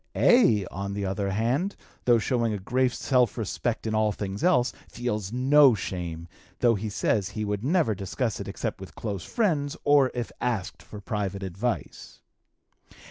A., 0.15 0.65
on 0.71 0.93
the 0.93 1.05
other 1.05 1.29
hand, 1.29 1.75
though 2.05 2.17
showing 2.17 2.53
a 2.53 2.57
great 2.57 2.91
self 2.91 3.37
respect 3.37 3.85
in 3.85 3.93
all 3.93 4.11
things 4.11 4.43
else, 4.43 4.73
feels 4.89 5.31
no 5.31 5.75
shame, 5.75 6.27
though 6.57 6.73
he 6.73 6.89
says 6.89 7.29
he 7.29 7.45
would 7.45 7.63
never 7.63 7.93
discuss 7.93 8.39
it 8.39 8.47
except 8.47 8.81
with 8.81 8.95
close 8.95 9.23
friends 9.23 9.77
or 9.83 10.09
if 10.15 10.31
asked 10.41 10.81
for 10.81 11.01
private 11.01 11.43
advice. 11.43 12.19